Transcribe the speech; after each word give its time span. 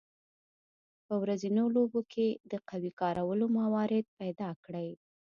په 1.05 1.13
ورځنیو 1.21 1.65
لوبو 1.75 2.01
کې 2.13 2.27
د 2.51 2.53
قوې 2.69 2.91
د 2.93 2.97
کارولو 3.01 3.45
موارد 3.59 4.05
پیداکړئ. 4.19 4.89